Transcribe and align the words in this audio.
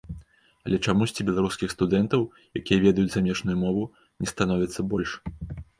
Але 0.67 0.77
чамусьці 0.85 1.25
беларускіх 1.27 1.75
студэнтаў, 1.75 2.21
якія 2.63 2.83
ведаюць 2.87 3.13
замежную 3.19 3.57
мову, 3.67 3.89
не 4.25 4.33
становіцца 4.35 4.79
больш. 4.95 5.11